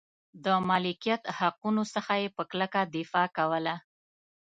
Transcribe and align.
د 0.43 0.45
مالکیت 0.69 1.23
حقونو 1.37 1.83
څخه 1.93 2.13
یې 2.21 2.27
په 2.35 2.43
کلکه 2.51 2.81
دفاع 2.95 3.27
کوله. 3.37 3.75